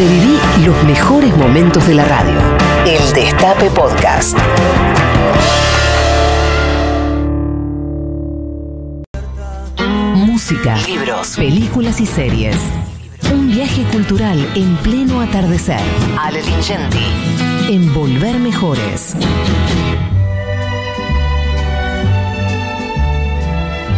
[0.00, 2.40] Reviví los mejores momentos de la radio.
[2.86, 4.34] El Destape Podcast.
[10.14, 12.56] Música, libros, películas y series.
[13.30, 15.82] Un viaje cultural en pleno atardecer.
[16.18, 17.04] Ale Lingenti.
[17.68, 19.16] En Volver Mejores.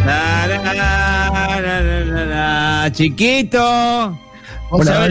[0.05, 2.91] La, la, la, la, la, la, la.
[2.91, 4.19] Chiquito.
[4.69, 5.07] ¿Vos Hola.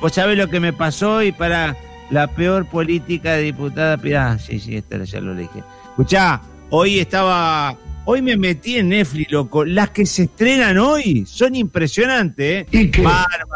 [0.00, 1.76] Vos sabés lo que me pasó y para
[2.10, 3.98] la peor política de diputada.
[4.16, 5.62] Ah, sí, sí, esta ya lo dije.
[5.90, 6.40] Escuchá,
[6.70, 7.76] hoy estaba.
[8.04, 9.64] Hoy me metí en Netflix, loco.
[9.66, 12.66] Las que se estrenan hoy son impresionantes, ¿eh?
[12.70, 13.02] ¿Y qué?
[13.02, 13.46] Bárbaro.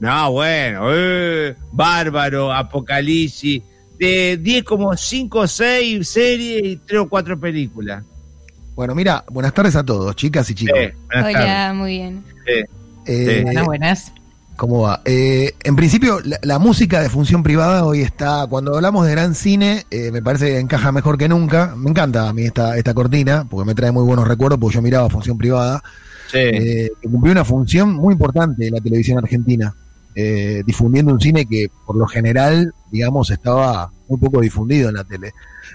[0.00, 3.62] No, bueno, eh, Bárbaro, Apocalipsis.
[3.98, 8.04] De 10 como 5 o 6 series y 3 o 4 películas.
[8.76, 10.78] Bueno, mira, buenas tardes a todos, chicas y chicos.
[11.08, 11.74] Buenas Hola, tardes.
[11.76, 12.24] muy bien.
[12.46, 12.64] Eh,
[13.06, 14.12] Eh, Buenas, buenas.
[14.58, 15.02] ¿Cómo va?
[15.04, 19.36] Eh, en principio, la, la música de función privada hoy está, cuando hablamos de gran
[19.36, 21.76] cine, eh, me parece que encaja mejor que nunca.
[21.76, 24.82] Me encanta a mí esta, esta cortina, porque me trae muy buenos recuerdos, porque yo
[24.82, 25.80] miraba función privada,
[26.32, 26.38] sí.
[26.38, 29.72] eh, que cumplió una función muy importante en la televisión argentina,
[30.16, 35.04] eh, difundiendo un cine que por lo general, digamos, estaba muy poco difundido en la
[35.04, 35.34] tele.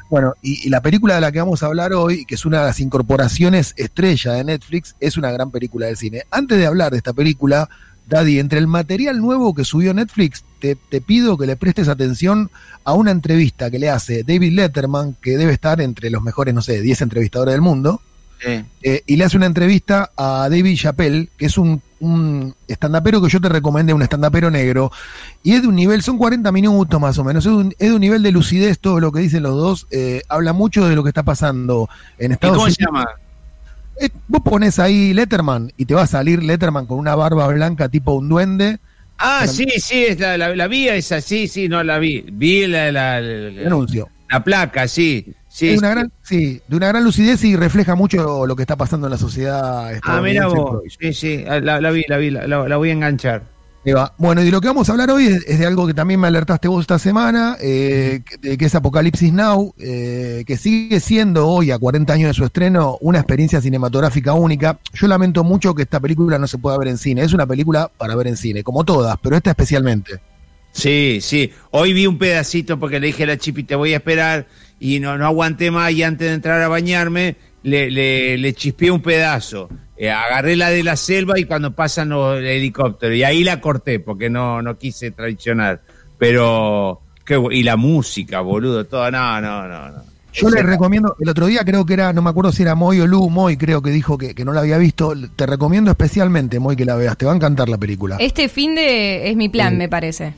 [0.10, 2.60] Bueno, y, y la película de la que vamos a hablar hoy, que es una
[2.60, 6.24] de las incorporaciones estrella de Netflix, es una gran película del cine.
[6.32, 7.70] Antes de hablar de esta película,
[8.08, 12.50] Daddy, entre el material nuevo que subió Netflix, te, te pido que le prestes atención
[12.84, 16.62] a una entrevista que le hace David Letterman, que debe estar entre los mejores, no
[16.62, 18.02] sé, 10 entrevistadores del mundo,
[18.42, 18.64] sí.
[18.82, 23.30] eh, y le hace una entrevista a David Chappelle, que es un, un estandapero que
[23.30, 24.92] yo te recomendé, un estandapero negro,
[25.42, 27.90] y es de un nivel, son 40 minutos más o menos, es de un, es
[27.90, 30.96] de un nivel de lucidez todo lo que dicen los dos, eh, habla mucho de
[30.96, 32.78] lo que está pasando en ¿Y Estados cómo Unidos.
[32.78, 33.06] se llama?
[34.00, 37.90] Eh, vos pones ahí Letterman y te va a salir Letterman con una barba blanca
[37.90, 38.80] tipo un duende.
[39.18, 42.26] Ah, sí, sí, es la, la, la vi esa, sí, sí, no la vi.
[42.32, 43.18] Vi la, la,
[43.66, 44.10] Anuncio.
[44.30, 45.34] la placa, sí.
[45.48, 48.76] sí Es una gran, sí, de una gran lucidez y refleja mucho lo que está
[48.76, 50.82] pasando en la sociedad Ah, mira vos.
[51.00, 53.44] Sí, sí, la, la vi, la vi, la, la- la voy a enganchar.
[54.18, 56.28] Bueno, y de lo que vamos a hablar hoy es, de algo que también me
[56.28, 61.78] alertaste vos esta semana, eh, que, es Apocalipsis Now, eh, que sigue siendo hoy, a
[61.78, 64.80] 40 años de su estreno, una experiencia cinematográfica única.
[64.94, 67.24] Yo lamento mucho que esta película no se pueda ver en cine.
[67.24, 70.22] Es una película para ver en cine, como todas, pero esta especialmente.
[70.72, 71.52] Sí, sí.
[71.72, 74.48] Hoy vi un pedacito porque le dije a la Chipi, te voy a esperar,
[74.80, 78.92] y no, no aguanté más, y antes de entrar a bañarme, le, le, le chispeé
[78.92, 79.70] un pedazo.
[80.04, 84.02] Eh, agarré la de la selva y cuando pasan los helicópteros, y ahí la corté
[84.02, 85.80] porque no, no quise traicionar.
[86.18, 90.02] Pero, qué y la música, boludo, todo, no, no, no, no.
[90.34, 92.76] Yo Ese- les recomiendo, el otro día creo que era, no me acuerdo si era
[92.76, 95.14] Moy o Lu, Moy creo que dijo que, que no la había visto.
[95.36, 97.18] Te recomiendo especialmente, Moy, que la veas.
[97.18, 98.18] Te va a encantar la película.
[98.20, 99.76] Este fin de es mi plan, Sí.
[99.78, 100.34] me parece.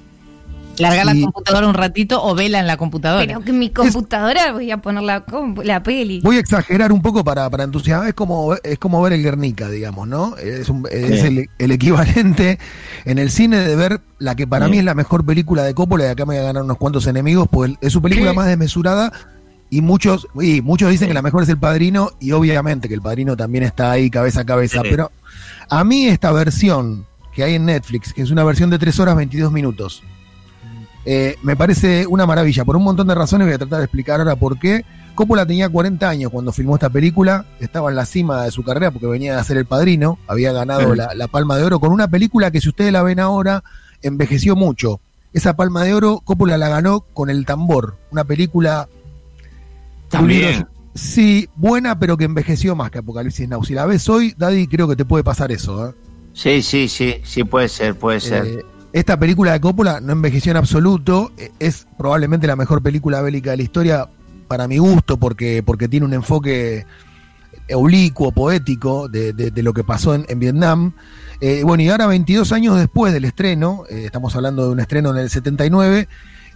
[0.80, 1.20] Largar Sí.
[1.20, 3.26] la computadora un ratito o vela en la computadora.
[3.26, 6.22] Pero que mi computadora voy a poner la, compu- la peli.
[6.24, 8.08] Voy a exagerar un poco para, para entusiasmar.
[8.10, 10.36] Es como, es como ver el Guernica, digamos, ¿no?
[10.38, 12.60] Es, un- es el, el equivalente
[13.06, 14.72] en el cine de ver la que para Sí.
[14.72, 16.06] mí es la mejor película de Coppola.
[16.06, 18.36] Y acá me voy a ganar unos cuantos enemigos, pues es su película ¿Qué?
[18.36, 19.12] más desmesurada.
[19.70, 22.12] Y muchos, y muchos dicen que la mejor es El Padrino.
[22.20, 24.82] Y obviamente que El Padrino también está ahí cabeza a cabeza.
[24.82, 24.88] Sí.
[24.92, 25.12] Pero
[25.70, 29.16] a mí esta versión que hay en Netflix, que es una versión de 3 horas
[29.18, 30.04] 22 minutos,
[31.06, 32.66] eh, me parece una maravilla.
[32.66, 34.84] Por un montón de razones voy a tratar de explicar ahora por qué.
[35.14, 38.92] Coppola tenía 40 años cuando filmó esta película, estaba en la cima de su carrera
[38.92, 40.98] porque venía de hacer El Padrino, había ganado Sí.
[40.98, 43.64] la, la Palma de Oro con una película que si ustedes la ven ahora,
[44.02, 45.00] envejeció mucho.
[45.32, 48.88] Esa Palma de Oro, Coppola la ganó con El Tambor, una película...
[50.10, 50.68] También.
[50.94, 53.64] Sí, buena, pero que envejeció más que Apocalipsis Now.
[53.66, 55.90] Si la ves hoy, Daddy, creo que te puede pasar eso.
[55.90, 55.94] ¿eh?
[56.34, 58.46] Sí, sí, sí, sí, puede ser, puede ser.
[58.46, 61.32] Eh, esta película de Coppola no envejeció en absoluto.
[61.38, 64.10] eh, Es probablemente la mejor película bélica de la historia
[64.48, 66.86] para mi gusto porque, porque tiene un enfoque
[67.74, 70.94] oblicuo, poético de, lo que pasó en, en Vietnam.
[71.42, 75.10] Eh, bueno, y ahora 22 años después del estreno, eh, estamos hablando de un estreno
[75.12, 76.08] en el 79,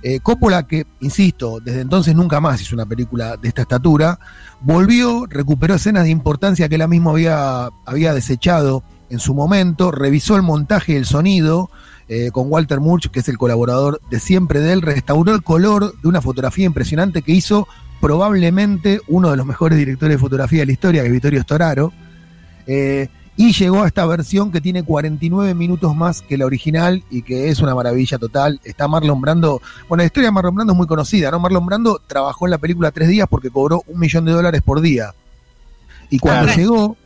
[0.01, 4.17] eh, Coppola, que, insisto, desde entonces nunca más hizo una película de esta estatura,
[4.61, 10.37] volvió, recuperó escenas de importancia que él mismo había, había desechado en su momento, revisó
[10.37, 11.69] el montaje y el sonido
[12.09, 15.93] eh, con Walter Murch, que es el colaborador de siempre de él, restauró el color
[16.01, 17.67] de una fotografía impresionante que hizo
[18.01, 21.93] probablemente uno de los mejores directores de fotografía de la historia, que es Vittorio Storaro.
[22.65, 27.21] Eh, y llegó a esta versión que tiene 49 minutos más que la original y
[27.21, 28.59] que es una maravilla total.
[28.63, 29.61] Está Marlon Brando.
[29.87, 31.39] Bueno, la historia de Marlon Brando es muy conocida, ¿no?
[31.39, 34.81] Marlon Brando trabajó en la película tres días porque cobró un millón de dólares por
[34.81, 35.13] día.
[36.09, 36.97] Y cuando llegó,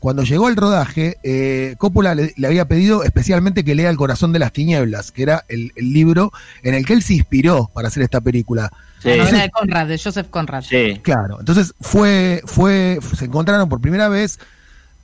[0.00, 4.32] cuando llegó al rodaje, eh, Coppola le, le había pedido especialmente que lea El corazón
[4.32, 6.32] de las tinieblas, que era el, el libro
[6.62, 8.70] en el que él se inspiró para hacer esta película.
[9.02, 10.62] La Sí, de Conrad, de Joseph Conrad.
[10.62, 11.00] sí.
[11.02, 14.38] Claro, entonces fue, fue, se encontraron por primera vez.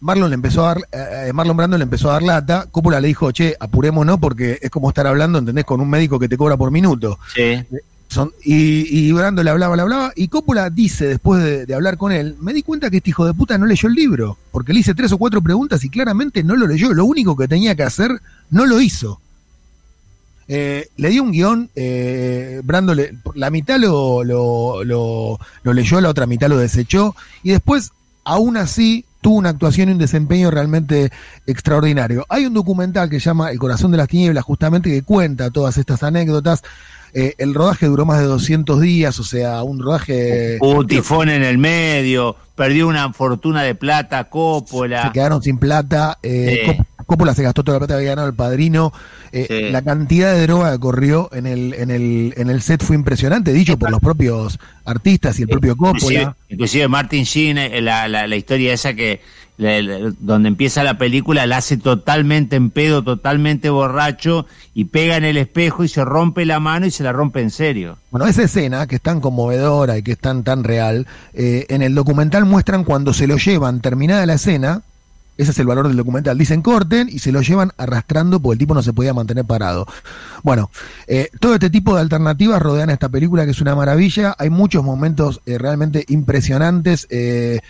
[0.00, 2.66] Marlon le empezó a dar, eh, Marlon Brando le empezó a dar lata.
[2.70, 5.64] Coppola le dijo, che, apurémonos porque es como estar hablando, ¿entendés?
[5.64, 7.18] Con un médico que te cobra por minuto.
[7.34, 7.64] sí.
[8.44, 12.36] Y, Brando le hablaba, le hablaba, y Coppola dice, después de, de hablar con él,
[12.40, 14.94] me di cuenta que este hijo de puta no leyó el libro, porque le hice
[14.94, 16.92] tres o cuatro preguntas y claramente no lo leyó.
[16.92, 18.20] Lo único que tenía que hacer,
[18.50, 19.20] no lo hizo.
[20.48, 26.00] Eh, le dio un guion, eh, Brando le- la mitad lo, lo, lo- lo leyó,
[26.00, 27.92] la otra mitad lo desechó, y después,
[28.24, 31.12] aún así, tuvo una actuación y un desempeño realmente
[31.46, 32.26] extraordinario.
[32.28, 35.78] Hay un documental que se llama El corazón de las tinieblas, justamente que cuenta todas
[35.78, 36.62] estas anécdotas.
[37.14, 40.58] Eh, el rodaje duró más de 200 días, o sea, un rodaje...
[40.60, 45.10] Hubo un tifón en el medio, perdió una fortuna de plata, se Coppola.
[45.12, 46.18] quedaron sin plata.
[46.22, 46.82] eh, Sí.
[47.12, 48.92] Cop- Coppola se gastó toda la plata que había ganado el padrino.
[49.32, 49.70] eh, Sí.
[49.70, 53.52] La cantidad de droga que corrió en el, en, el, en el set fue impresionante,
[53.52, 56.36] dicho por los propios artistas y el propio Inclusive, Coppola.
[56.48, 59.20] inclusive Martin Sheen, eh, la, la, la historia esa que
[59.58, 65.16] la- la- donde empieza la película, la hace totalmente en pedo, totalmente borracho, y pega
[65.16, 67.98] en el espejo y se rompe la mano y se la rompe en serio.
[68.10, 71.82] Bueno, esa escena que es tan conmovedora y que es tan, tan real, eh, en
[71.82, 74.82] el documental muestran cuando se lo llevan, terminada la escena,
[75.36, 78.58] ese es el valor del documental, dicen corten y se lo llevan arrastrando porque el
[78.58, 79.86] tipo no se podía mantener parado.
[80.42, 80.70] Bueno,
[81.06, 84.50] eh, todo este tipo de alternativas rodean a esta película que es una maravilla, hay
[84.50, 87.60] muchos momentos eh, realmente impresionantes, eh,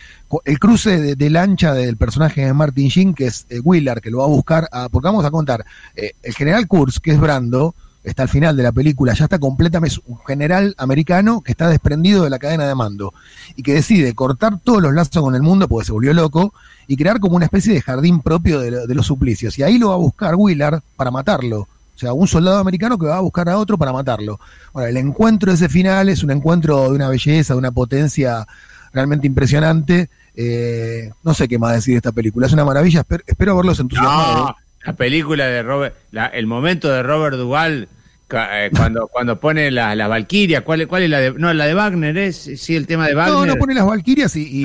[0.44, 4.25] el cruce de, lancha del personaje de Martin Sheen, que es Willard, que lo va
[4.25, 5.64] a buscar, a, porque vamos a contar,
[5.94, 9.94] el general Kurz, que es Brando, está al final de la película, ya está completamente,
[9.94, 13.14] es un general americano que está desprendido de la cadena de mando
[13.56, 16.52] y que decide cortar todos los lazos con el mundo porque se volvió loco
[16.88, 19.58] y crear como una especie de jardín propio de, lo- de los suplicios.
[19.58, 21.60] Y ahí lo va a buscar Willard para matarlo.
[21.94, 24.40] O sea, un soldado americano que va a buscar a otro para matarlo.
[24.72, 28.46] Bueno, el encuentro de ese final es un encuentro de una belleza, de una potencia
[28.93, 30.10] realmente impresionante.
[30.34, 32.46] Eh, no sé qué más decir de esta película.
[32.49, 33.00] Es una maravilla.
[33.00, 34.49] Espero, espero verlos entusiasmados.
[34.49, 37.88] No, la película de Robert, la- el momento de Robert Duval
[38.29, 41.52] ca- eh, cuando cuando pone la, la Valquiria, ¿cuál, es- ¿cuál es la de no
[41.52, 43.34] la de Wagner es sí el tema de Wagner?
[43.34, 44.64] No, no pone las Valquirias y,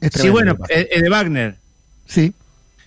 [0.00, 1.56] es sí bueno, es de Wagner.
[2.06, 2.32] sí.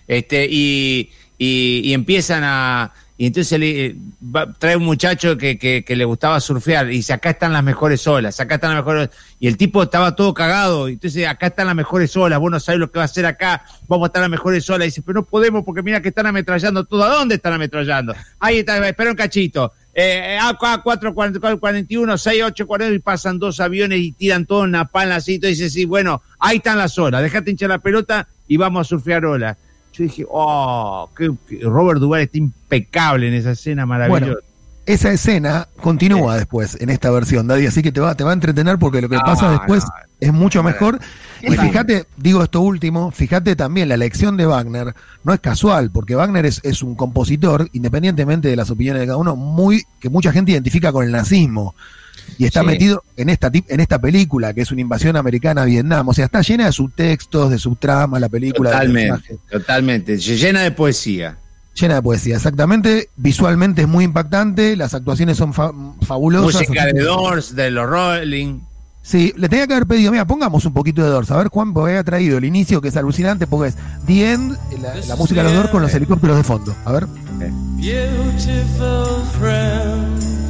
[0.08, 2.92] Este, y, y, y empiezan a.
[3.18, 3.94] Y entonces le,
[4.34, 7.62] va- trae un muchacho que, que, que le gustaba surfear y dice: Acá están las
[7.62, 9.10] mejores olas, acá están las mejores.
[9.38, 10.88] Y el tipo estaba todo cagado.
[10.88, 12.40] Y entonces, acá están las mejores olas.
[12.40, 13.64] Vos no sabés lo que va a hacer acá.
[13.86, 14.86] Vamos a estar las mejores olas.
[14.86, 17.04] Y dice: Pero no podemos porque mira que están ametrallando todo.
[17.04, 18.14] ¿A dónde están ametrallando?
[18.40, 19.72] Ahí está, espera un cachito.
[19.94, 21.12] Eh, A4,
[21.60, 25.38] 41, 6, 8, 40 y pasan dos aviones y tiran todo en la pala así.
[25.38, 27.22] Dice: Sí, bueno, ahí están las olas.
[27.22, 29.56] Dejate hinchar la pelota y vamos a surfear olas.
[29.92, 31.30] Yo dije, oh, que,
[31.62, 34.24] Robert Duvall está impecable en esa escena maravillosa.
[34.24, 34.38] Bueno,
[34.84, 38.34] esa escena continúa después en esta versión, Daddy, así que te va, te va a
[38.34, 39.90] entretener porque lo que No, pasa después no.
[40.18, 40.98] es mucho mejor.
[41.40, 46.16] Y fíjate, digo esto último, fíjate también, la elección de Wagner no es casual, porque
[46.16, 50.32] Wagner es, es un compositor, independientemente de las opiniones de cada uno, muy que mucha
[50.32, 51.74] gente identifica con el nazismo.
[52.38, 52.66] Y está Sí.
[52.66, 56.08] metido en esta, tip- en esta película, que es una invasión americana a Vietnam.
[56.08, 58.70] O sea, está llena de subtextos, de subtramas, la película.
[58.70, 60.16] Totalmente, totalmente.
[60.18, 61.38] Llena de poesía.
[61.74, 63.08] Llena de poesía, exactamente.
[63.16, 65.72] Visualmente es muy impactante, las actuaciones son fa-
[66.02, 66.68] fabulosas.
[66.68, 68.60] Música de Doors, de los Rolling.
[69.04, 71.30] Sí, le tenía que haber pedido, mira, pongamos un poquito de Doors.
[71.32, 74.56] A ver, Juan, porque había traído el inicio, que es alucinante, porque es The End,
[74.80, 76.76] la, la música de los Doors con los helicópteros de fondo.
[76.84, 77.06] A ver.
[77.78, 80.41] Beautiful friend.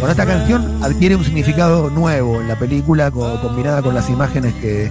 [0.00, 4.54] Con esta canción adquiere un significado nuevo en la película, co- combinada con las imágenes
[4.54, 4.90] que,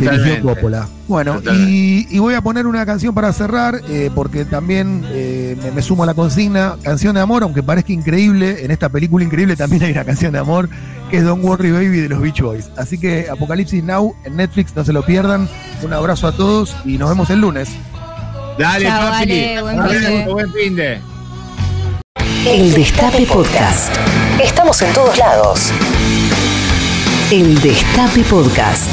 [0.00, 0.42] dirigió.
[0.42, 0.88] Coppola.
[1.08, 5.82] Bueno, y voy a poner una canción para cerrar, eh, porque también eh, me, me
[5.82, 9.82] sumo a la consigna, canción de amor, aunque parezca increíble, en esta película increíble también
[9.84, 10.68] hay una canción de amor,
[11.10, 12.70] que es Don't Worry Baby de los Beach Boys.
[12.76, 15.48] Así que Apocalipsis Now en Netflix, no se lo pierdan.
[15.82, 17.68] Un abrazo a todos y nos vemos el lunes.
[18.60, 19.22] Dale, Chao, papi.
[19.22, 20.24] Ale, buen Nos fin de.
[20.26, 21.00] buen fin de.
[22.46, 23.96] El Destape Podcast.
[24.38, 25.72] Estamos en todos lados.
[27.30, 28.84] El Destape Podcast.